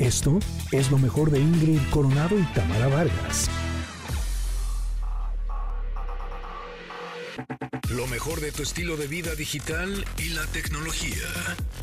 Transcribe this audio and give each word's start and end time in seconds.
Esto 0.00 0.38
es 0.72 0.90
lo 0.90 0.96
mejor 0.96 1.30
de 1.30 1.38
Ingrid 1.38 1.78
Coronado 1.90 2.38
y 2.38 2.42
Tamara 2.54 2.88
Vargas. 2.88 3.50
Lo 7.90 8.06
mejor 8.06 8.40
de 8.40 8.50
tu 8.50 8.62
estilo 8.62 8.96
de 8.96 9.06
vida 9.08 9.34
digital 9.34 10.06
y 10.16 10.30
la 10.30 10.46
tecnología. 10.46 11.28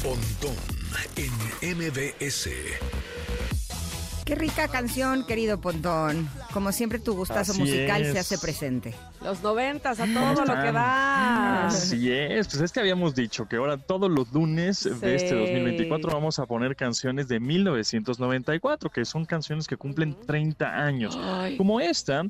Pontón 0.01 0.55
en 1.15 1.77
MBS. 1.77 2.49
Qué 4.27 4.35
rica 4.35 4.67
canción, 4.67 5.25
querido 5.25 5.61
Pontón. 5.61 6.27
Como 6.51 6.73
siempre, 6.73 6.99
tu 6.99 7.13
gustazo 7.13 7.53
Así 7.53 7.61
musical 7.61 8.03
se 8.03 8.19
hace 8.19 8.37
presente. 8.37 8.93
Los 9.23 9.41
noventas, 9.41 10.01
a 10.01 10.05
todo 10.05 10.43
lo 10.43 10.53
que 10.61 10.71
da. 10.73 11.67
Así 11.67 12.11
es, 12.11 12.49
pues 12.49 12.61
es 12.61 12.73
que 12.73 12.81
habíamos 12.81 13.15
dicho 13.15 13.47
que 13.47 13.55
ahora 13.55 13.77
todos 13.77 14.11
los 14.11 14.33
lunes 14.33 14.83
de 14.99 15.15
este 15.15 15.29
Sí. 15.29 15.33
2024 15.35 16.11
vamos 16.11 16.39
a 16.39 16.45
poner 16.45 16.75
canciones 16.75 17.29
de 17.29 17.39
1994, 17.39 18.89
que 18.89 19.05
son 19.05 19.23
canciones 19.23 19.65
que 19.65 19.77
cumplen 19.77 20.13
30 20.25 20.75
años. 20.75 21.17
Ay. 21.23 21.55
Como 21.55 21.79
esta, 21.79 22.23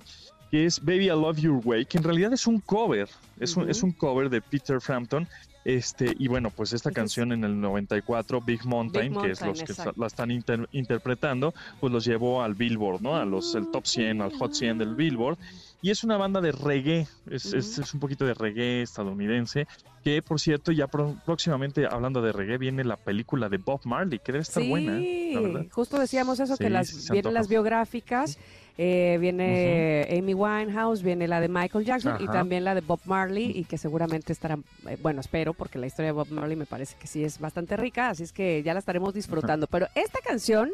que 0.52 0.66
es 0.68 0.80
Baby 0.80 1.06
I 1.06 1.10
Love 1.10 1.40
Your 1.40 1.62
Way, 1.64 1.88
que 1.88 1.98
en 1.98 2.04
realidad 2.04 2.32
es 2.32 2.46
un 2.46 2.60
cover, 2.60 3.10
es, 3.40 3.58
un, 3.58 3.72
es 3.72 3.82
un 3.82 3.92
cover 3.92 4.30
de 4.30 4.40
Peter 4.40 4.80
Frampton. 4.80 5.28
Este, 5.68 6.16
y 6.18 6.30
bueno, 6.30 6.50
pues 6.50 6.72
esta 6.72 6.92
canción 6.92 7.34
en 7.34 7.44
el 7.44 7.60
94, 7.60 8.40
Big 8.40 8.66
Mountain, 8.66 9.12
Big 9.12 9.22
que 9.22 9.32
es 9.32 9.42
los 9.42 9.48
Mountain, 9.48 9.66
que 9.66 9.72
exacto. 9.74 10.00
la 10.00 10.08
están 10.08 10.32
inter- 10.32 10.70
interpretando, 10.72 11.54
pues 11.82 11.92
los 11.92 12.06
llevó 12.06 12.42
al 12.42 12.54
Billboard, 12.56 13.02
¿no? 13.02 13.18
A 13.18 13.26
los, 13.26 13.54
el 13.54 13.70
top 13.70 13.86
100, 13.86 14.22
al 14.22 14.32
hot 14.38 14.54
100 14.54 14.78
del 14.78 14.96
Billboard. 14.96 15.38
Y 15.82 15.90
es 15.92 16.06
una 16.06 16.16
banda 16.16 16.40
de 16.40 16.54
reggae, 16.54 17.06
es, 17.30 17.54
es- 17.54 17.78
es 17.80 17.94
un 17.94 18.00
poquito 18.00 18.26
de 18.26 18.34
reggae 18.34 18.82
estadounidense, 18.82 19.68
que 20.06 20.22
por 20.22 20.40
cierto, 20.40 20.72
ya 20.72 20.88
pro- 20.88 21.18
próximamente 21.26 21.86
hablando 21.86 22.22
de 22.22 22.32
reggae, 22.32 22.58
viene 22.58 22.86
la 22.86 22.96
película 22.96 23.50
de 23.50 23.58
Bob 23.58 23.82
Marley, 23.84 24.20
que 24.20 24.32
debe 24.32 24.44
estar 24.44 24.64
sí, 24.64 24.70
buena, 24.70 24.98
¿eh? 25.00 25.34
verdad. 25.36 25.66
justo 25.70 26.00
decíamos 26.00 26.40
eso, 26.40 26.56
que 26.56 26.68
Sí, 26.68 26.70
las, 26.70 26.88
sí 26.88 27.12
vienen 27.12 27.34
las 27.34 27.50
biográficas, 27.50 28.40
eh, 28.78 29.18
viene 29.20 30.08
Amy 30.18 30.34
Winehouse, 30.34 31.02
viene 31.02 31.28
la 31.28 31.40
de 31.42 31.48
Michael 31.50 31.84
Jackson 31.86 32.18
y 32.20 32.24
Ajá. 32.26 32.34
también 32.34 32.64
la 32.64 32.76
de 32.76 32.82
Bob 32.82 33.00
Marley 33.06 33.52
y 33.56 33.64
que 33.66 33.78
seguramente 33.78 34.32
estarán, 34.34 34.64
eh, 34.88 34.98
bueno, 35.02 35.20
espero, 35.22 35.54
porque 35.54 35.80
la 35.80 35.88
historia 35.88 36.08
de 36.08 36.12
Bob 36.14 36.30
Marley 36.30 36.56
me 36.56 36.66
parece 36.66 36.96
que 37.00 37.08
sí 37.08 37.24
es 37.24 37.40
bastante 37.40 37.76
rica, 37.78 38.10
así 38.10 38.24
es 38.24 38.32
que 38.32 38.62
ya 38.64 38.74
la 38.74 38.80
estaremos 38.80 39.14
disfrutando. 39.14 39.66
Pero 39.68 39.88
esta 39.96 40.20
canción 40.20 40.70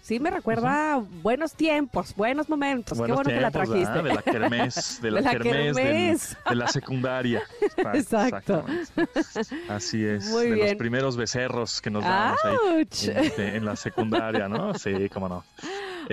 sí 0.00 0.20
me 0.20 0.30
recuerda 0.30 0.94
a 0.94 0.96
buenos 1.22 1.52
tiempos, 1.54 2.14
buenos 2.16 2.48
momentos. 2.48 2.96
Buenos 2.96 3.18
Qué 3.18 3.24
bueno 3.24 3.36
que 3.36 3.42
la 3.42 3.50
tiempos, 3.50 3.70
trajiste. 3.70 4.02
¿verdad? 4.02 4.08
De 4.08 4.14
la 4.14 4.22
kermés, 4.48 4.98
de 5.02 5.10
la, 5.10 5.16
De 5.18 5.24
la 5.24 5.30
kermés, 5.32 5.76
del- 5.76 5.84
kermés. 5.84 6.36
de 6.48 6.54
la 6.56 6.68
secundaria. 6.68 7.42
Ah, 7.84 7.92
Exacto. 7.94 8.64
Así 9.68 10.04
es. 10.04 10.26
Muy 10.30 10.46
de 10.46 10.54
bien. 10.54 10.66
los 10.68 10.76
primeros 10.76 11.16
becerros 11.16 11.80
que 11.80 11.90
nos 11.90 12.02
damos 12.02 12.38
ahí 12.44 12.86
en, 13.36 13.56
en 13.56 13.64
la 13.64 13.76
secundaria, 13.76 14.48
¿no? 14.48 14.74
Sí, 14.74 15.08
cómo 15.12 15.28
no. 15.28 15.44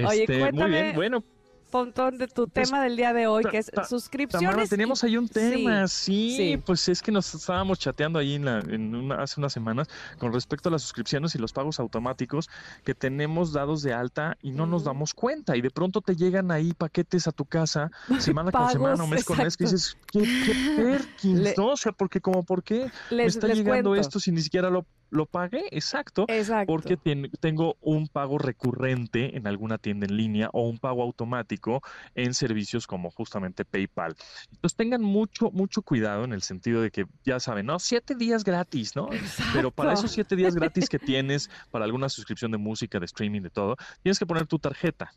Oye, 0.08 0.22
Este, 0.22 0.34
muy 0.34 0.50
cuéntame, 0.52 0.82
bien, 0.84 0.96
bueno, 0.96 1.24
Pontón 1.72 2.20
de 2.20 2.28
tu 2.28 2.48
Pues, 2.48 2.70
tema 2.70 2.84
del 2.84 2.96
día 2.96 3.14
de 3.14 3.26
hoy, 3.26 3.44
que 3.46 3.58
es 3.58 3.66
ta- 3.72 3.84
suscripciones. 3.84 4.48
Tamara, 4.48 4.68
teníamos 4.70 5.04
ahí 5.04 5.18
un 5.18 5.28
tema, 5.28 5.88
sí, 5.88 6.36
sí. 6.38 6.58
pues 6.64 6.88
es 6.88 7.02
que 7.02 7.12
nos 7.12 7.34
estábamos 7.34 7.80
chateando 7.80 8.20
ahí 8.20 8.36
en 8.36 8.46
la- 8.46 8.60
en 8.60 8.94
una- 8.94 9.16
hace 9.16 9.40
unas 9.42 9.54
semanas 9.54 9.88
con 10.20 10.32
respecto 10.32 10.70
a 10.70 10.72
las 10.72 10.84
suscripciones 10.84 11.34
y 11.34 11.40
los 11.40 11.52
pagos 11.52 11.80
automáticos 11.80 12.48
que 12.84 12.94
tenemos 12.94 13.54
dados 13.54 13.82
de 13.82 13.92
alta 13.92 14.38
y 14.44 14.52
no 14.52 14.68
nos 14.68 14.84
Ujú. 14.84 14.90
damos 14.92 15.16
cuenta 15.16 15.58
y 15.58 15.62
de 15.62 15.72
pronto 15.72 16.02
te 16.02 16.16
llegan 16.16 16.52
ahí 16.52 16.74
paquetes 16.74 17.28
a 17.28 17.32
tu 17.32 17.44
casa 17.46 17.90
semana 18.20 18.52
con 18.52 18.70
semana 18.70 19.04
o 19.04 19.08
mes 19.08 19.26
con 19.26 19.40
mes 19.40 19.58
que 19.58 19.64
dices, 19.64 19.98
¿qué, 20.12 20.20
qué 20.22 20.74
Perkins, 20.78 21.40
Le- 21.40 21.56
no? 21.58 21.70
O 21.70 21.78
sea, 21.78 21.92
porque 21.92 22.22
como, 22.22 22.44
¿por 22.44 22.62
qué 22.62 22.92
me 23.10 23.18
les, 23.18 23.36
está 23.36 23.48
les 23.48 23.58
llegando 23.58 23.90
cuento. 23.90 23.96
esto 23.96 24.20
si 24.20 24.32
ni 24.32 24.42
siquiera 24.42 24.70
lo, 24.70 24.86
lo 25.14 25.26
pagué? 25.26 25.64
Exacto. 25.72 26.26
Exacto. 26.28 26.66
Porque 26.68 26.98
tengo 27.40 27.78
un 27.82 28.08
pago 28.08 28.38
recurrente 28.38 29.38
en 29.38 29.48
alguna 29.48 29.78
tienda 29.78 30.06
en 30.06 30.18
línea 30.18 30.50
o 30.54 30.68
un 30.68 30.80
pago 30.80 31.04
automático 31.04 31.82
en 32.16 32.34
servicios 32.34 32.88
como 32.88 33.12
justamente 33.12 33.64
PayPal. 33.64 34.16
Entonces 34.52 34.76
tengan 34.76 35.02
mucho, 35.02 35.52
mucho 35.52 35.82
cuidado 35.82 36.24
en 36.24 36.34
el 36.34 36.42
sentido 36.42 36.82
de 36.82 36.92
que 36.92 37.06
ya 37.24 37.40
saben, 37.40 37.68
¿no? 37.68 37.80
Siete 37.80 38.16
días 38.16 38.44
gratis, 38.44 38.96
¿no? 38.96 39.10
Pero 39.54 39.72
para 39.72 39.94
esos 39.94 40.12
siete 40.12 40.36
días 40.36 40.56
gratis 40.56 40.90
que 40.90 41.00
tienes 41.00 41.50
para 41.72 41.86
alguna 41.86 42.10
suscripción 42.10 42.52
de 42.52 42.58
música, 42.58 43.00
de 43.00 43.06
streaming, 43.06 43.42
de 43.42 43.50
todo, 43.50 43.78
tienes 44.02 44.20
que 44.20 44.26
poner 44.26 44.48
tu 44.48 44.60
tarjeta. 44.60 45.14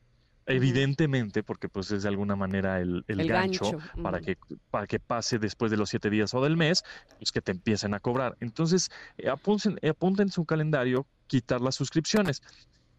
Evidentemente, 0.47 1.43
porque 1.43 1.69
pues 1.69 1.91
es 1.91 2.03
de 2.05 2.09
alguna 2.09 2.37
manera 2.37 2.81
el, 2.81 3.05
el 3.09 3.21
El 3.21 3.29
gancho, 3.29 3.73
gancho, 3.73 4.03
para, 4.03 4.21
que, 4.21 4.39
para 4.71 4.87
que 4.87 5.01
pase 5.01 5.39
después 5.39 5.71
de 5.71 5.77
los 5.77 5.91
siete 5.91 6.09
días 6.09 6.33
o 6.35 6.43
del 6.43 6.57
mes, 6.57 6.85
pues 7.19 7.33
que 7.33 7.41
te 7.41 7.53
empiecen 7.53 7.95
a 7.95 8.01
cobrar. 8.01 8.37
Entonces, 8.41 8.91
eh, 9.19 9.29
apunten, 9.29 9.79
eh, 9.83 9.89
apunten 9.89 10.31
su 10.31 10.45
calendario 10.45 11.07
quitar 11.27 11.61
las 11.61 11.75
suscripciones. 11.75 12.43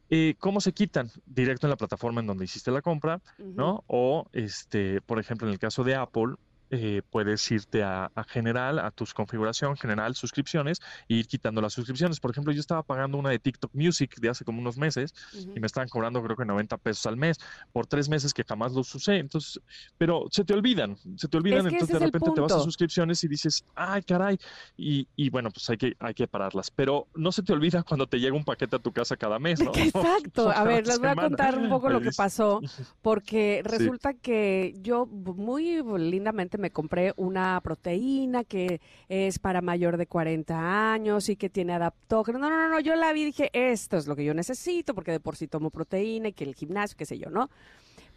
Eh, 0.10 0.36
¿Cómo 0.40 0.62
se 0.62 0.74
quitan? 0.74 1.10
Directo 1.26 1.68
en 1.68 1.72
la 1.72 1.78
plataforma 1.78 2.22
en 2.22 2.28
donde 2.28 2.46
hiciste 2.46 2.72
la 2.72 2.82
compra. 2.82 3.22
¿no? 3.38 3.84
O, 3.88 4.28
este, 4.34 5.02
por 5.02 5.20
ejemplo, 5.20 5.48
en 5.48 5.54
el 5.54 5.60
caso 5.60 5.84
de 5.84 5.96
Apple, 5.96 6.36
eh, 6.70 7.02
puedes 7.10 7.50
irte 7.52 7.84
a, 7.84 8.12
a 8.14 8.24
general, 8.24 8.80
a 8.80 8.92
tus 8.92 9.14
configuración, 9.14 9.78
general, 9.78 10.16
suscripciones, 10.16 10.80
e 11.08 11.16
ir 11.16 11.28
quitando 11.28 11.62
las 11.62 11.74
suscripciones. 11.74 12.20
Por 12.20 12.32
ejemplo, 12.32 12.54
yo 12.54 12.60
estaba 12.60 12.84
pagando 12.84 13.18
una 13.18 13.30
de 13.30 13.40
TikTok 13.40 13.74
Music 13.74 14.16
de 14.20 14.30
hace 14.30 14.44
como 14.44 14.60
unos 14.60 14.78
meses 14.78 15.14
y 15.34 15.60
me 15.60 15.68
estaban 15.68 15.90
cobrando 15.90 16.22
creo 16.24 16.36
que 16.36 16.46
90 16.46 16.78
pesos 16.78 17.06
al 17.06 17.18
mes 17.18 17.38
por 17.72 17.88
tres 17.88 18.10
meses 18.10 18.34
que 18.34 18.44
jamás 18.44 18.74
los 18.74 18.94
usé. 18.94 19.18
Entonces, 19.18 19.60
pero 19.98 20.26
se 20.32 20.44
te 20.44 20.54
olvidan, 20.54 20.98
se 21.16 21.28
te 21.28 21.38
olvidan, 21.38 21.60
Es 21.60 21.64
que 21.64 21.68
ese 21.78 21.86
entonces 21.86 22.00
de 22.00 22.06
repente 22.06 22.32
te 22.34 22.42
vas 22.42 22.52
a 22.52 22.60
suscripciones 22.60 23.24
y 23.24 23.28
dices, 23.28 23.64
ay, 23.76 24.02
caray, 24.04 24.38
y, 24.76 25.08
y 25.16 25.30
bueno, 25.30 25.50
pues 25.52 25.70
hay 25.70 25.78
que, 25.78 25.96
hay 26.00 26.14
que 26.14 26.28
pararlas. 26.28 26.72
Pero 26.72 27.08
no 27.16 27.32
se 27.32 27.44
te 27.44 27.54
olvida 27.54 27.84
cuando 27.84 28.08
te 28.08 28.20
llega 28.20 28.36
un 28.36 28.44
paquete 28.44 28.76
a 28.76 28.80
tu 28.80 28.92
casa 28.92 29.16
cada 29.16 29.40
mes, 29.40 29.60
¿no? 29.60 29.72
Exacto. 29.76 30.52
A 30.58 30.64
ver, 30.64 30.88
les 30.88 31.00
voy 31.00 31.10
a 31.10 31.16
contar 31.16 31.58
un 31.58 31.70
poco 31.70 31.90
lo 31.90 32.02
que 32.02 32.12
pasó, 32.12 32.62
porque 33.02 33.62
resulta 33.64 34.14
que 34.14 34.74
yo 34.82 35.06
muy 35.06 35.82
lindamente 35.98 36.57
me 36.58 36.72
compré 36.72 37.14
una 37.16 37.60
proteína 37.62 38.44
que 38.44 38.82
es 39.10 39.40
para 39.40 39.62
mayor 39.62 39.98
de 39.98 40.08
40 40.08 40.94
años 40.94 41.30
y 41.30 41.36
que 41.36 41.50
tiene 41.50 41.74
adaptógeno. 41.74 42.40
No, 42.40 42.50
no, 42.50 42.58
no, 42.58 42.70
no, 42.70 42.80
yo 42.80 42.96
la 42.96 43.14
vi 43.14 43.22
y 43.22 43.26
dije, 43.26 43.50
esto 43.54 43.98
es 43.98 44.08
lo 44.08 44.16
que 44.16 44.26
yo 44.26 44.34
necesito, 44.34 44.94
porque 44.94 45.12
de 45.12 45.20
por 45.20 45.36
sí 45.36 45.48
tomo 45.48 45.70
proteína 45.70 46.30
y 46.30 46.34
que 46.34 46.44
el 46.44 46.56
gimnasio, 46.56 46.98
qué 46.98 47.06
sé 47.06 47.18
yo, 47.18 47.30
¿no? 47.30 47.50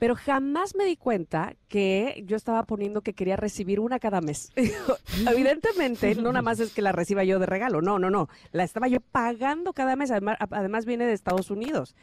Pero 0.01 0.17
jamás 0.17 0.75
me 0.75 0.87
di 0.87 0.97
cuenta 0.97 1.55
que 1.69 2.25
yo 2.27 2.35
estaba 2.35 2.63
poniendo 2.63 3.03
que 3.03 3.13
quería 3.13 3.37
recibir 3.37 3.81
una 3.81 3.99
cada 3.99 4.23
mes. 4.23 4.51
Evidentemente, 5.31 6.15
no 6.15 6.33
nada 6.33 6.41
más 6.41 6.59
es 6.59 6.73
que 6.73 6.81
la 6.81 6.93
reciba 6.93 7.23
yo 7.23 7.39
de 7.39 7.45
regalo, 7.45 7.83
no, 7.83 7.99
no, 7.99 8.09
no. 8.09 8.29
La 8.51 8.65
estaba 8.65 8.89
yo 8.89 9.01
pagando 9.01 9.75
cada 9.75 9.97
mes, 9.97 10.11
además, 10.11 10.39
además 10.41 10.87
viene 10.87 11.05
de 11.05 11.13
Estados 11.13 11.51
Unidos. 11.51 11.95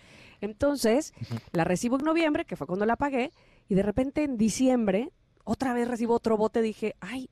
Entonces, 0.41 1.11
la 1.51 1.63
recibo 1.63 1.97
en 1.97 2.05
noviembre, 2.05 2.45
que 2.45 2.55
fue 2.55 2.67
cuando 2.67 2.85
la 2.85 2.97
pagué, 2.97 3.31
y 3.67 3.73
de 3.73 3.81
repente 3.81 4.23
en 4.23 4.37
diciembre, 4.37 5.09
otra 5.47 5.73
vez 5.73 5.87
recibo 5.87 6.13
otro 6.13 6.37
bote, 6.37 6.61
dije, 6.61 6.95
ay, 6.99 7.29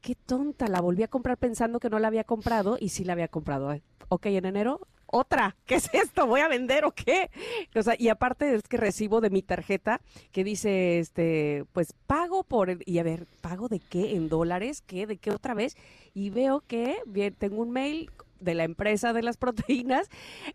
qué 0.00 0.14
tonta, 0.14 0.68
la 0.68 0.80
volví 0.80 1.02
a 1.02 1.08
comprar 1.08 1.36
pensando 1.38 1.80
que 1.80 1.90
no 1.90 1.98
la 1.98 2.08
había 2.08 2.24
comprado 2.24 2.76
y 2.78 2.90
sí 2.90 3.04
la 3.04 3.14
había 3.14 3.28
comprado. 3.28 3.72
Eh, 3.72 3.82
Ok, 4.08 4.26
en 4.26 4.44
enero, 4.44 4.80
otra. 5.06 5.56
¿Qué 5.66 5.74
es 5.76 5.90
esto? 5.92 6.26
¿Voy 6.28 6.40
a 6.40 6.46
vender 6.48 6.84
o 6.84 6.92
qué? 6.92 7.28
Y 7.98 8.08
aparte 8.08 8.54
es 8.54 8.62
que 8.68 8.76
recibo 8.76 9.20
de 9.20 9.30
mi 9.30 9.42
tarjeta 9.42 10.00
que 10.30 10.44
dice, 10.44 11.00
este, 11.00 11.64
pues 11.72 11.92
pago 12.06 12.44
por, 12.44 12.70
el- 12.70 12.82
y 12.86 12.98
a 12.98 13.02
ver, 13.02 13.26
¿pago 13.40 13.68
de 13.68 13.80
qué? 13.80 14.14
¿En 14.14 14.28
dólares? 14.28 14.80
¿Qué? 14.86 15.08
¿De 15.08 15.16
qué 15.16 15.32
otra 15.32 15.54
vez? 15.54 15.76
Y 16.14 16.30
veo 16.30 16.62
que 16.68 16.98
bien, 17.06 17.34
tengo 17.34 17.62
un 17.62 17.70
mail 17.72 18.10
de 18.40 18.54
la 18.54 18.64
empresa 18.64 19.12
de 19.12 19.22
las 19.22 19.36
proteínas. 19.36 20.08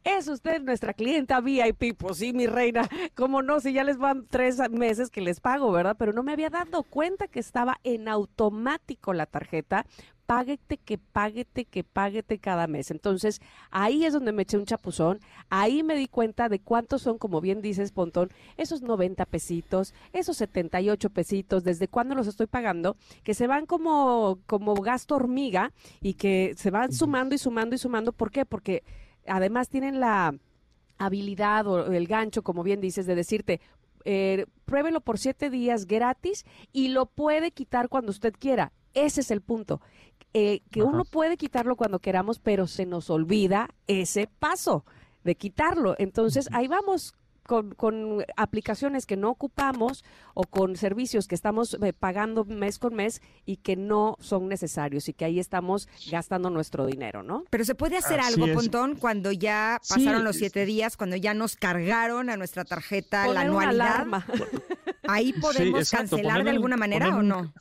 Es 0.03 0.27
usted 0.27 0.61
nuestra 0.61 0.93
clienta 0.93 1.41
VIP. 1.41 1.97
Pues 1.97 2.17
sí, 2.17 2.33
mi 2.33 2.47
reina. 2.47 2.87
¿Cómo 3.15 3.41
no? 3.41 3.59
Si 3.59 3.73
ya 3.73 3.83
les 3.83 3.97
van 3.97 4.25
tres 4.27 4.57
meses 4.69 5.09
que 5.09 5.21
les 5.21 5.39
pago, 5.39 5.71
¿verdad? 5.71 5.95
Pero 5.97 6.13
no 6.13 6.23
me 6.23 6.31
había 6.31 6.49
dado 6.49 6.83
cuenta 6.83 7.27
que 7.27 7.39
estaba 7.39 7.79
en 7.83 8.07
automático 8.07 9.13
la 9.13 9.25
tarjeta. 9.25 9.85
Páguete, 10.31 10.77
que 10.77 10.97
páguete, 10.97 11.65
que 11.65 11.83
páguete 11.83 12.39
cada 12.39 12.65
mes. 12.65 12.89
Entonces, 12.89 13.41
ahí 13.69 14.05
es 14.05 14.13
donde 14.13 14.31
me 14.31 14.43
eché 14.43 14.57
un 14.57 14.65
chapuzón. 14.65 15.19
Ahí 15.49 15.83
me 15.83 15.93
di 15.93 16.07
cuenta 16.07 16.47
de 16.47 16.61
cuántos 16.61 17.01
son, 17.01 17.17
como 17.17 17.41
bien 17.41 17.61
dices, 17.61 17.91
Pontón, 17.91 18.29
esos 18.55 18.81
90 18.81 19.25
pesitos, 19.25 19.93
esos 20.13 20.37
78 20.37 21.09
pesitos, 21.09 21.65
desde 21.65 21.89
cuándo 21.89 22.15
los 22.15 22.27
estoy 22.27 22.47
pagando, 22.47 22.95
que 23.23 23.33
se 23.33 23.45
van 23.45 23.65
como, 23.65 24.39
como 24.45 24.73
gasto 24.75 25.15
hormiga 25.15 25.73
y 25.99 26.13
que 26.13 26.53
se 26.55 26.71
van 26.71 26.93
sumando 26.93 27.35
y 27.35 27.37
sumando 27.37 27.75
y 27.75 27.79
sumando. 27.79 28.13
¿Por 28.13 28.31
qué? 28.31 28.45
Porque 28.45 28.85
además 29.27 29.67
tienen 29.67 29.99
la 29.99 30.33
habilidad 30.97 31.67
o 31.67 31.91
el 31.91 32.07
gancho, 32.07 32.41
como 32.41 32.63
bien 32.63 32.79
dices, 32.79 33.05
de 33.05 33.15
decirte, 33.15 33.59
eh, 34.05 34.45
pruébelo 34.63 35.01
por 35.01 35.19
siete 35.19 35.49
días 35.49 35.87
gratis 35.87 36.45
y 36.71 36.87
lo 36.87 37.05
puede 37.05 37.51
quitar 37.51 37.89
cuando 37.89 38.11
usted 38.11 38.33
quiera. 38.39 38.71
Ese 38.93 39.21
es 39.21 39.31
el 39.31 39.41
punto. 39.41 39.81
Eh, 40.33 40.61
que 40.71 40.81
Ajá. 40.81 40.89
uno 40.89 41.03
puede 41.05 41.35
quitarlo 41.37 41.75
cuando 41.75 41.99
queramos, 41.99 42.39
pero 42.39 42.67
se 42.67 42.85
nos 42.85 43.09
olvida 43.09 43.69
ese 43.87 44.27
paso 44.27 44.85
de 45.23 45.35
quitarlo. 45.35 45.95
Entonces, 45.97 46.47
ahí 46.53 46.67
vamos 46.67 47.13
con, 47.45 47.71
con 47.75 48.23
aplicaciones 48.37 49.05
que 49.05 49.17
no 49.17 49.29
ocupamos 49.29 50.05
o 50.33 50.43
con 50.43 50.77
servicios 50.77 51.27
que 51.27 51.35
estamos 51.35 51.77
eh, 51.81 51.91
pagando 51.91 52.45
mes 52.45 52.79
con 52.79 52.93
mes 52.95 53.21
y 53.45 53.57
que 53.57 53.75
no 53.75 54.15
son 54.21 54.47
necesarios 54.47 55.09
y 55.09 55.13
que 55.13 55.25
ahí 55.25 55.37
estamos 55.39 55.89
gastando 56.09 56.49
nuestro 56.49 56.85
dinero, 56.85 57.23
¿no? 57.23 57.43
Pero 57.49 57.65
se 57.65 57.75
puede 57.75 57.97
hacer 57.97 58.21
Así 58.21 58.35
algo, 58.35 58.45
es. 58.45 58.55
Pontón, 58.55 58.95
cuando 58.95 59.33
ya 59.33 59.79
Sí, 59.81 59.95
pasaron 59.95 60.23
los 60.23 60.37
siete 60.37 60.65
días, 60.65 60.95
cuando 60.95 61.17
ya 61.17 61.33
nos 61.33 61.57
cargaron 61.57 62.29
a 62.29 62.37
nuestra 62.37 62.63
tarjeta 62.63 63.27
la 63.27 63.41
anualidad. 63.41 64.05
Ahí 65.07 65.33
podemos 65.33 65.81
exacto, 65.81 66.15
cancelar 66.15 66.43
de 66.45 66.51
alguna 66.51 66.77
manera 66.77 67.07
poner 67.07 67.19
o 67.19 67.23
no. 67.23 67.53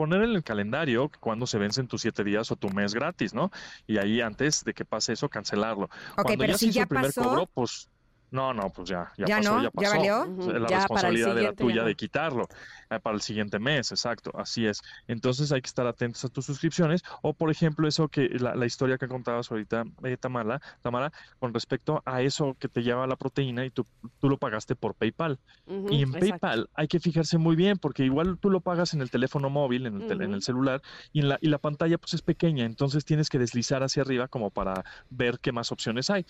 Poner 0.00 0.22
en 0.22 0.30
el 0.30 0.42
calendario 0.42 1.10
cuando 1.20 1.46
se 1.46 1.58
vencen 1.58 1.86
tus 1.86 2.00
siete 2.00 2.24
días 2.24 2.50
o 2.50 2.56
tu 2.56 2.70
mes 2.70 2.94
gratis, 2.94 3.34
¿no? 3.34 3.50
Y 3.86 3.98
ahí 3.98 4.22
antes 4.22 4.64
de 4.64 4.72
que 4.72 4.86
pase 4.86 5.12
eso, 5.12 5.28
cancelarlo. 5.28 5.90
Cuando 6.14 6.38
pero 6.38 6.52
ya 6.52 6.56
si 6.56 6.58
se 6.58 6.66
hizo 6.70 6.76
ya 6.76 6.82
el 6.84 6.88
primer 6.88 7.12
pasó, 7.12 7.22
cobro, 7.22 7.46
pues 7.52 7.90
no, 8.30 8.52
no, 8.54 8.70
pues 8.70 8.88
ya, 8.88 9.12
ya, 9.16 9.26
¿Ya 9.26 9.36
pasó, 9.36 9.50
no? 9.56 9.56
ya 9.58 9.62
¿Ya 9.64 9.70
pasó. 9.70 9.96
valió? 9.96 10.20
Ujú, 10.22 10.50
La 10.52 10.68
ya 10.68 10.76
responsabilidad 10.76 11.38
era 11.38 11.50
ya 11.50 11.52
tuya 11.56 11.84
de 11.84 11.94
quitarlo 11.94 12.46
eh, 12.90 12.98
para 13.00 13.14
el 13.16 13.22
siguiente 13.22 13.58
mes, 13.58 13.90
exacto, 13.90 14.30
así 14.34 14.66
es. 14.66 14.80
Entonces 15.06 15.50
hay 15.52 15.60
que 15.62 15.68
estar 15.68 15.86
atentos 15.86 16.24
a 16.24 16.28
tus 16.28 16.46
suscripciones 16.46 17.02
o, 17.22 17.34
por 17.34 17.50
ejemplo, 17.50 17.88
eso 17.88 18.08
que 18.08 18.28
la, 18.28 18.54
la 18.54 18.66
historia 18.66 18.98
que 18.98 19.08
contabas 19.08 19.50
ahorita, 19.50 19.84
eh, 20.04 20.16
Tamara, 20.16 20.60
Tamara, 20.82 21.10
con 21.38 21.52
respecto 21.54 22.02
a 22.04 22.22
eso 22.22 22.54
que 22.58 22.68
te 22.68 22.82
lleva 22.82 23.06
la 23.06 23.16
proteína 23.16 23.64
y 23.64 23.70
tú, 23.70 23.84
tú 24.18 24.28
lo 24.28 24.38
pagaste 24.38 24.76
por 24.76 24.94
PayPal. 24.94 25.38
Y 25.66 26.02
en 26.02 26.14
exacto. 26.14 26.20
PayPal 26.20 26.70
hay 26.74 26.86
que 26.88 27.00
fijarse 27.00 27.36
muy 27.38 27.56
bien 27.56 27.78
porque 27.78 28.04
igual 28.04 28.38
tú 28.40 28.48
lo 28.50 28.60
pagas 28.60 28.94
en 28.94 29.00
el 29.02 29.10
teléfono 29.10 29.50
móvil, 29.50 29.86
en 29.86 29.96
el, 29.96 30.06
tel- 30.06 30.22
en 30.22 30.34
el 30.34 30.42
celular 30.42 30.80
y, 31.12 31.20
en 31.20 31.28
la, 31.30 31.38
y 31.40 31.48
la 31.48 31.58
pantalla 31.58 31.98
pues 31.98 32.14
es 32.14 32.22
pequeña, 32.22 32.64
entonces 32.64 33.04
tienes 33.04 33.28
que 33.28 33.38
deslizar 33.38 33.82
hacia 33.82 34.02
arriba 34.02 34.28
como 34.28 34.50
para 34.50 34.84
ver 35.08 35.38
qué 35.40 35.50
más 35.52 35.72
opciones 35.72 36.08
hay. 36.10 36.24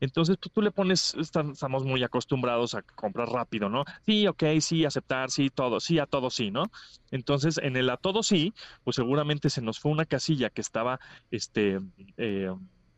Entonces 0.00 0.38
tú, 0.38 0.48
tú 0.50 0.62
le 0.62 0.70
pones, 0.72 1.14
estam- 1.16 1.52
estamos 1.52 1.84
muy 1.84 2.02
acostumbrados 2.02 2.74
a 2.74 2.82
comprar 2.82 3.28
rápido, 3.28 3.68
¿no? 3.68 3.84
Sí, 4.06 4.26
ok, 4.26 4.42
sí, 4.60 4.84
aceptar, 4.84 5.30
sí, 5.30 5.50
todo, 5.50 5.80
sí, 5.80 5.98
a 5.98 6.06
todo 6.06 6.30
sí, 6.30 6.50
¿no? 6.50 6.64
Entonces 7.10 7.58
en 7.58 7.76
el 7.76 7.90
a 7.90 7.96
todo 7.96 8.22
sí, 8.22 8.52
pues 8.82 8.96
seguramente 8.96 9.50
se 9.50 9.62
nos 9.62 9.78
fue 9.80 9.92
una 9.92 10.06
casilla 10.06 10.50
que 10.50 10.60
estaba, 10.60 10.98
este, 11.30 11.80
eh, 12.16 12.50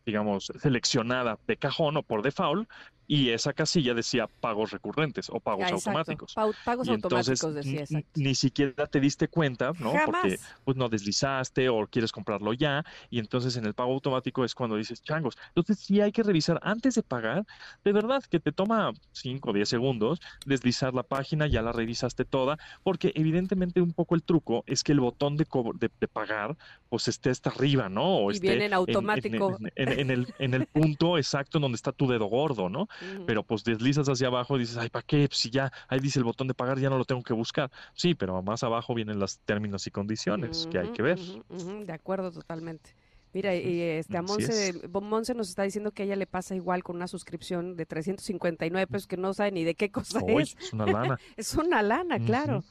digamos, 0.05 0.53
seleccionada 0.61 1.39
de 1.47 1.57
cajón 1.57 1.97
o 1.97 2.03
por 2.03 2.23
default 2.23 2.69
y 3.07 3.31
esa 3.31 3.53
casilla 3.53 3.95
decía 3.95 4.27
pagos 4.41 4.71
recurrentes 4.71 5.29
o 5.31 5.41
pagos 5.41 5.71
Ah, 5.71 5.75
automáticos. 5.75 6.33
Pagos 6.65 6.89
Y 6.89 6.93
entonces 6.95 7.41
automáticos, 7.41 7.55
decía, 7.55 7.81
exacto. 7.83 8.21
ni 8.21 8.35
siquiera 8.35 8.87
te 8.87 9.01
diste 9.01 9.29
cuenta, 9.29 9.73
¿no? 9.79 9.93
Porque 10.05 10.39
pues 10.65 10.77
no 10.77 10.89
deslizaste 10.89 11.69
o 11.69 11.87
quieres 11.89 12.13
comprarlo 12.13 12.53
ya 12.53 12.83
y 13.11 13.19
entonces 13.19 13.57
en 13.57 13.65
el 13.67 13.75
pago 13.75 13.93
automático 13.93 14.45
es 14.45 14.55
cuando 14.55 14.77
dices 14.77 15.03
changos. 15.03 15.35
Entonces 15.55 15.85
sí 15.85 16.01
hay 16.01 16.13
que 16.13 16.23
revisar 16.23 16.59
antes 16.63 16.95
de 16.95 17.03
pagar, 17.03 17.45
de 17.85 17.93
verdad 17.93 18.23
que 18.31 18.41
te 18.41 18.53
toma 18.53 18.93
5 19.13 19.51
o 19.51 19.53
10 19.53 19.69
segundos 19.69 20.19
deslizar 20.45 20.95
la 20.95 21.03
página, 21.03 21.47
ya 21.47 21.63
la 21.63 21.73
revisaste 21.73 22.25
toda, 22.25 22.57
porque 22.83 23.13
evidentemente 23.15 23.81
un 23.81 23.93
poco 23.95 24.15
el 24.15 24.25
truco 24.25 24.63
es 24.67 24.83
que 24.83 24.93
el 24.93 25.01
botón 25.01 25.37
de, 25.37 25.47
de, 25.79 25.91
de 26.01 26.09
pagar 26.09 26.57
pues 26.89 27.09
esté 27.09 27.31
hasta 27.31 27.51
arriba, 27.51 27.89
¿no? 27.89 28.19
O 28.19 28.31
Y 28.31 28.35
esté 28.35 28.47
viene 28.47 28.65
en 28.67 28.75
automático. 28.75 29.57
En, 29.75 29.93
en- 29.93 30.01
en 30.01 30.11
el, 30.11 30.27
en 30.39 30.55
el 30.55 30.65
punto 30.67 31.19
exacto 31.19 31.59
en 31.59 31.63
donde 31.63 31.77
está 31.77 31.93
tu 31.93 32.07
dedo 32.09 32.27
gordo, 32.27 32.69
¿no? 32.69 32.87
Pero 33.27 33.43
pues 33.43 33.65
deslizas 33.65 34.09
hacia 34.09 34.29
abajo 34.29 34.57
y 34.57 34.61
dices, 34.61 34.77
ay, 34.77 34.89
¿para 34.89 35.05
qué? 35.05 35.29
Pues 35.29 35.39
si 35.39 35.51
ya 35.51 35.73
ahí 35.89 36.01
dice 36.01 36.19
el 36.19 36.25
botón 36.25 36.49
de 36.49 36.55
pagar, 36.55 36.79
ya 36.79 36.91
no 36.91 36.99
lo 36.99 37.05
tengo 37.05 37.23
que 37.23 37.33
buscar. 37.33 37.71
Sí, 37.95 38.15
pero 38.15 38.43
más 38.43 38.63
abajo 38.63 38.95
vienen 38.95 39.19
los 39.19 39.39
términos 39.39 39.87
y 39.87 39.91
condiciones 39.91 40.69
que 40.71 40.79
hay 40.79 40.89
que 40.89 41.03
ver. 41.03 41.19
De 41.19 41.93
acuerdo, 41.93 42.31
totalmente. 42.31 42.95
Mira, 43.37 43.55
y 43.55 43.83
este, 43.83 44.17
a 44.17 44.23
Monse, 44.23 44.69
es. 44.71 44.91
Monse 44.91 45.35
nos 45.35 45.51
está 45.51 45.63
diciendo 45.63 45.91
que 45.91 46.05
a 46.05 46.07
ella 46.07 46.17
le 46.17 46.27
pasa 46.27 46.55
igual 46.55 46.83
con 46.83 46.97
una 46.97 47.07
suscripción 47.07 47.77
de 47.77 47.85
359 47.85 48.87
pesos 48.87 49.07
que 49.07 49.19
no 49.19 49.35
sabe 49.35 49.53
ni 49.53 49.63
de 49.63 49.75
qué 49.75 49.91
cosa 49.91 50.21
es. 50.27 50.57
es 50.59 50.73
una 50.73 50.87
lana. 50.87 51.19
Es 51.37 51.55
una 51.55 51.83
lana, 51.83 52.19
claro. 52.19 52.65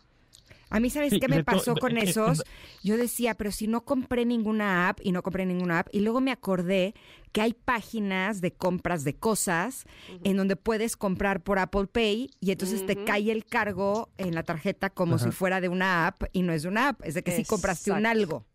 A 0.70 0.80
mí, 0.80 0.90
¿sabes 0.90 1.14
Sí, 1.14 1.20
qué 1.20 1.28
me 1.28 1.44
pasó 1.44 1.76
con 1.76 1.98
esos? 1.98 2.44
Yo 2.84 2.98
decía, 2.98 3.36
pero 3.36 3.52
si 3.52 3.68
no 3.68 3.86
compré 3.86 4.26
ninguna 4.26 4.90
app 4.90 5.00
y 5.04 5.12
no 5.12 5.22
compré 5.24 5.46
ninguna 5.46 5.80
app, 5.80 5.88
y 5.92 6.00
luego 6.00 6.22
me 6.22 6.32
acordé 6.32 6.96
que 7.32 7.42
hay 7.42 7.54
páginas 7.54 8.42
de 8.42 8.54
compras 8.54 9.04
de 9.04 9.16
cosas 9.16 9.86
en 10.24 10.38
donde 10.38 10.56
puedes 10.56 10.96
comprar 10.96 11.44
por 11.44 11.60
Apple 11.60 11.88
Pay 11.88 12.32
y 12.40 12.52
entonces 12.52 12.86
te 12.86 13.04
cae 13.04 13.32
el 13.32 13.46
cargo 13.46 14.10
en 14.18 14.34
la 14.34 14.44
tarjeta 14.44 14.90
como 14.90 15.20
si 15.20 15.32
fuera 15.32 15.62
de 15.62 15.70
una 15.70 16.08
app 16.08 16.24
y 16.32 16.42
no 16.44 16.54
es 16.54 16.64
de 16.64 16.70
una 16.70 16.90
app, 16.90 17.02
es 17.04 17.14
de 17.14 17.24
que 17.24 17.36
sí 17.36 17.44
compraste 17.44 17.92
un 17.92 18.06
Exacto. 18.06 18.46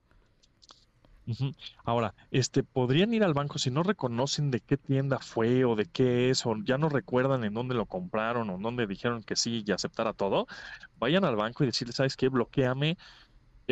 Ahora, 1.85 2.15
este, 2.31 2.65
podrían 2.65 3.15
ir 3.15 3.23
al 3.23 3.35
banco 3.35 3.59
si 3.59 3.71
no 3.71 3.83
reconocen 3.83 4.51
de 4.51 4.61
qué 4.61 4.77
tienda 4.77 5.19
fue 5.21 5.65
o 5.65 5.77
de 5.77 5.87
qué 5.87 6.31
es, 6.31 6.45
o 6.47 6.55
ya 6.65 6.79
no 6.79 6.89
recuerdan 6.89 7.45
en 7.45 7.55
dónde 7.55 7.75
lo 7.75 7.87
compraron 7.87 8.51
o 8.51 8.59
dónde 8.59 8.87
dijeron 8.87 9.23
que 9.23 9.37
sí 9.37 9.63
y 9.65 9.73
aceptara 9.73 10.13
todo, 10.13 10.47
vayan 10.97 11.25
al 11.25 11.37
banco 11.37 11.63
y 11.65 11.67
decirle, 11.69 11.93
¿sabes 11.93 12.17
qué? 12.17 12.29
Bloqueame 12.29 12.97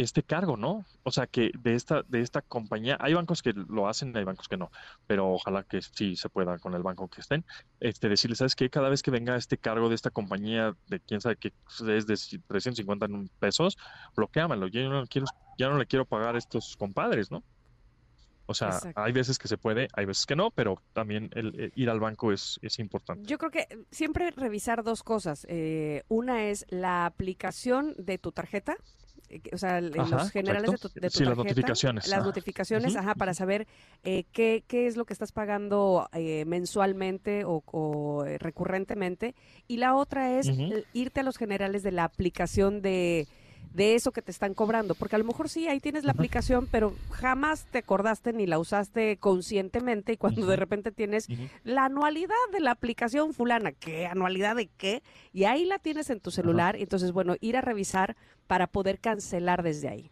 este 0.02 0.22
cargo, 0.22 0.56
¿no? 0.56 0.84
O 1.02 1.10
sea, 1.10 1.26
que 1.26 1.50
de 1.58 1.74
esta, 1.74 2.02
de 2.02 2.20
esta 2.20 2.42
compañía, 2.42 2.96
hay 3.00 3.14
bancos 3.14 3.42
que 3.42 3.52
lo 3.52 3.88
hacen, 3.88 4.16
hay 4.16 4.24
bancos 4.24 4.48
que 4.48 4.56
no, 4.56 4.70
pero 5.06 5.30
ojalá 5.32 5.64
que 5.64 5.82
sí 5.82 6.16
se 6.16 6.28
pueda 6.28 6.58
con 6.58 6.74
el 6.74 6.82
banco 6.82 7.08
que 7.08 7.20
estén, 7.20 7.44
este, 7.80 8.08
decirle, 8.08 8.36
¿sabes 8.36 8.54
qué? 8.54 8.70
Cada 8.70 8.88
vez 8.88 9.02
que 9.02 9.10
venga 9.10 9.36
este 9.36 9.58
cargo 9.58 9.88
de 9.88 9.94
esta 9.94 10.10
compañía, 10.10 10.76
de 10.86 11.00
quién 11.00 11.20
sabe 11.20 11.36
que 11.36 11.52
es 11.88 12.06
de 12.06 12.40
350 12.46 13.06
pesos, 13.38 13.76
bloqueamelo, 14.14 14.68
yo 14.68 14.88
no 14.88 15.06
quiero, 15.06 15.26
ya 15.58 15.68
no 15.68 15.78
le 15.78 15.86
quiero 15.86 16.04
pagar 16.04 16.34
a 16.34 16.38
estos 16.38 16.76
compadres, 16.76 17.30
¿no? 17.30 17.42
O 18.50 18.54
sea, 18.54 18.68
Exacto. 18.68 19.02
hay 19.02 19.12
veces 19.12 19.38
que 19.38 19.46
se 19.46 19.58
puede, 19.58 19.88
hay 19.92 20.06
veces 20.06 20.24
que 20.24 20.34
no, 20.34 20.50
pero 20.50 20.80
también 20.94 21.28
el, 21.34 21.48
el 21.60 21.72
ir 21.74 21.90
al 21.90 22.00
banco 22.00 22.32
es, 22.32 22.58
es 22.62 22.78
importante. 22.78 23.28
Yo 23.28 23.36
creo 23.36 23.50
que 23.50 23.66
siempre 23.90 24.30
revisar 24.30 24.82
dos 24.82 25.02
cosas. 25.02 25.46
Eh, 25.50 26.02
una 26.08 26.44
es 26.44 26.64
la 26.70 27.04
aplicación 27.04 27.94
de 27.98 28.16
tu 28.16 28.32
tarjeta, 28.32 28.72
eh, 28.72 28.78
o 29.52 29.58
sea, 29.58 29.78
en 29.78 29.98
Ajá, 29.98 30.16
los 30.16 30.30
generales 30.30 30.70
de 30.70 30.78
tu, 30.78 30.88
correcto. 30.88 31.00
de 31.00 31.10
tu 31.10 31.18
Sí, 31.18 31.24
las 31.24 31.36
notificaciones. 31.36 32.08
Las 32.08 32.18
Ajá. 32.18 32.26
notificaciones, 32.26 32.96
ajá, 32.96 33.14
para 33.14 33.34
saber 33.34 33.66
eh, 34.04 34.24
qué, 34.32 34.64
qué 34.66 34.86
es 34.86 34.96
lo 34.96 35.04
que 35.04 35.12
estás 35.12 35.32
pagando 35.32 36.08
eh, 36.12 36.44
mensualmente 36.46 37.44
o, 37.44 37.62
o, 37.66 38.24
eh, 38.24 38.38
recurrentemente. 38.38 39.34
Y 39.66 39.76
la 39.78 39.94
otra 39.94 40.38
es 40.38 40.48
eh, 40.48 40.84
irte 40.92 41.20
a 41.20 41.22
los 41.22 41.36
generales 41.36 41.82
de 41.82 41.92
la 41.92 42.04
aplicación 42.04 42.82
de 42.82 43.28
de 43.72 43.94
eso 43.94 44.12
que 44.12 44.22
te 44.22 44.30
están 44.30 44.54
cobrando, 44.54 44.94
porque 44.94 45.16
a 45.16 45.18
lo 45.18 45.24
mejor 45.24 45.48
sí, 45.48 45.68
ahí 45.68 45.80
tienes 45.80 46.04
la 46.04 46.12
aplicación, 46.12 46.68
pero 46.70 46.94
jamás 47.10 47.64
te 47.70 47.78
acordaste 47.78 48.32
ni 48.32 48.46
la 48.46 48.58
usaste 48.58 49.16
conscientemente 49.18 50.12
y 50.12 50.16
cuando 50.16 50.46
de 50.46 50.56
repente 50.56 50.92
tienes 50.92 51.28
la 51.64 51.86
anualidad 51.86 52.34
de 52.52 52.60
la 52.60 52.72
aplicación 52.72 53.34
fulana, 53.34 53.72
¿qué 53.72 54.06
anualidad 54.06 54.56
de 54.56 54.66
qué? 54.66 55.02
Y 55.32 55.44
ahí 55.44 55.64
la 55.64 55.78
tienes 55.78 56.10
en 56.10 56.20
tu 56.20 56.30
celular, 56.30 56.76
entonces 56.76 57.12
bueno, 57.12 57.36
ir 57.40 57.56
a 57.56 57.60
revisar 57.60 58.16
para 58.46 58.66
poder 58.66 58.98
cancelar 58.98 59.62
desde 59.62 59.88
ahí. 59.88 60.10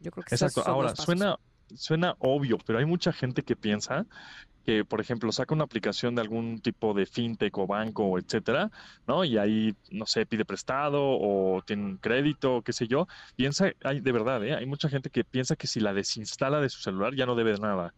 Yo 0.00 0.10
creo 0.10 0.24
que 0.24 0.34
Exacto. 0.34 0.62
Ahora, 0.66 0.94
suena, 0.96 1.38
suena 1.74 2.16
obvio, 2.18 2.58
pero 2.66 2.78
hay 2.78 2.86
mucha 2.86 3.12
gente 3.12 3.42
que 3.42 3.56
piensa 3.56 4.06
que, 4.64 4.84
por 4.84 5.00
ejemplo, 5.00 5.30
saca 5.32 5.54
una 5.54 5.64
aplicación 5.64 6.14
de 6.14 6.22
algún 6.22 6.60
tipo 6.60 6.94
de 6.94 7.06
fintech 7.06 7.56
o 7.58 7.66
banco, 7.66 8.18
etcétera, 8.18 8.70
¿no? 9.06 9.24
Y 9.24 9.38
ahí, 9.38 9.76
no 9.90 10.06
sé, 10.06 10.26
pide 10.26 10.44
prestado 10.44 11.00
o 11.02 11.62
tiene 11.66 11.84
un 11.84 11.98
crédito, 11.98 12.62
qué 12.62 12.72
sé 12.72 12.86
yo. 12.88 13.06
Piensa, 13.36 13.72
hay, 13.84 14.00
de 14.00 14.12
verdad, 14.12 14.44
¿eh? 14.44 14.54
Hay 14.54 14.66
mucha 14.66 14.88
gente 14.88 15.10
que 15.10 15.24
piensa 15.24 15.56
que 15.56 15.66
si 15.66 15.80
la 15.80 15.92
desinstala 15.94 16.60
de 16.60 16.68
su 16.68 16.80
celular 16.80 17.14
ya 17.14 17.26
no 17.26 17.34
debe 17.34 17.52
de 17.52 17.58
nada. 17.58 17.94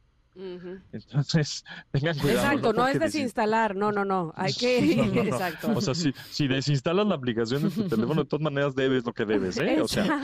Entonces, 0.93 1.65
tengan 1.93 2.19
cuidado. 2.19 2.41
Exacto, 2.41 2.73
no, 2.73 2.87
es 2.89 2.97
desin- 2.97 3.01
desinstalar, 3.01 3.75
no, 3.77 3.93
no, 3.93 4.05
no, 4.05 4.33
hay 4.37 4.53
que, 4.53 4.97
No, 4.97 5.05
no, 5.07 5.15
no. 5.15 5.23
exacto. 5.31 5.73
O 5.75 5.81
sea, 5.81 5.95
si, 5.95 6.13
si 6.31 6.47
desinstalas 6.49 7.07
la 7.07 7.15
aplicación 7.15 7.63
de 7.63 7.71
tu 7.71 7.83
teléfono, 7.89 8.23
de 8.23 8.29
todas 8.29 8.43
maneras 8.43 8.75
debes 8.75 9.05
lo 9.05 9.13
que 9.13 9.25
debes, 9.25 9.57
¿eh? 9.59 9.81
O 9.81 9.89
sea, 9.89 10.23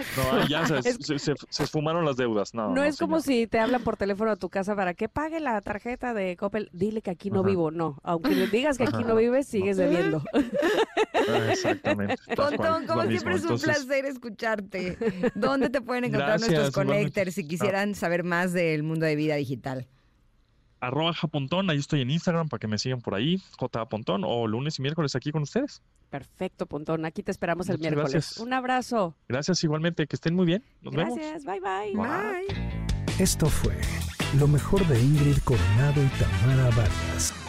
ya 0.48 0.66
se, 0.66 0.78
Es- 0.78 0.98
se, 1.00 1.18
se- 1.18 1.34
se 1.48 1.62
esfumaron 1.64 2.04
las 2.04 2.16
deudas. 2.16 2.52
No, 2.54 2.68
No, 2.68 2.74
no, 2.76 2.84
es 2.84 2.98
como 2.98 3.20
señor. 3.20 3.40
si 3.42 3.46
te 3.46 3.58
hablan 3.58 3.82
por 3.82 3.96
teléfono 3.96 4.30
a 4.30 4.36
tu 4.36 4.48
casa 4.50 4.76
para 4.76 4.94
que 4.94 5.08
pague 5.08 5.40
la 5.40 5.60
tarjeta 5.60 6.12
de 6.14 6.36
Coppel. 6.36 6.68
Dile 6.72 7.02
que 7.02 7.10
aquí 7.10 7.30
no 7.30 7.40
Ajá. 7.40 7.48
vivo. 7.48 7.70
No, 7.70 7.98
aunque 8.02 8.34
le 8.34 8.46
digas 8.48 8.76
que 8.78 8.84
aquí 8.84 9.04
no 9.04 9.14
vives, 9.16 9.46
sigues 9.46 9.76
debiendo. 9.76 10.22
Ah, 10.34 11.48
Exactamente. 11.50 12.16
Pontón, 12.36 12.86
como 12.86 13.02
siempre 13.02 13.08
mismo. 13.08 13.30
es 13.30 13.36
un 13.44 13.52
Entonces, 13.52 13.64
placer 13.84 14.04
escucharte. 14.06 14.98
¿Dónde 15.34 15.70
te 15.70 15.80
pueden 15.80 16.04
encontrar 16.04 16.30
Gracias, 16.38 16.50
nuestros 16.50 16.74
connectors 16.74 17.34
si 17.34 17.46
quisieran 17.46 17.94
saber 17.94 18.24
más 18.24 18.52
del 18.52 18.82
mundo 18.82 19.06
de 19.06 19.16
vida 19.16 19.36
digital? 19.36 19.86
Arroba 20.82 21.14
japontón, 21.14 21.70
ahí 21.70 21.78
estoy 21.78 22.02
en 22.02 22.10
Instagram 22.10 22.48
para 22.48 22.58
que 22.58 22.66
me 22.66 22.76
sigan 22.76 23.00
por 23.00 23.14
ahí, 23.14 23.40
J 23.56 23.88
Pontón, 23.88 24.22
o 24.26 24.46
lunes 24.46 24.78
y 24.78 24.82
miércoles 24.82 25.14
aquí 25.14 25.30
con 25.30 25.42
ustedes. 25.42 25.80
Perfecto, 26.10 26.66
Pontón. 26.66 27.04
Aquí 27.04 27.22
te 27.22 27.30
esperamos 27.30 27.68
el 27.68 27.78
miércoles. 27.78 28.12
gracias. 28.12 28.38
Un 28.38 28.52
abrazo. 28.52 29.14
Gracias 29.28 29.62
igualmente, 29.64 30.06
que 30.06 30.16
estén 30.16 30.34
muy 30.34 30.44
bien. 30.44 30.64
Nos 30.82 30.94
vemos. 30.94 31.16
Gracias. 31.16 31.44
Bye, 31.44 31.60
bye. 31.60 31.96
Bye. 31.96 33.14
Esto 33.18 33.46
fue 33.46 33.80
lo 34.38 34.48
mejor 34.48 34.84
de 34.88 35.00
Ingrid 35.00 35.38
Coronado 35.44 36.02
y 36.02 36.08
Tamara 36.18 36.64
Vargas. 36.76 37.41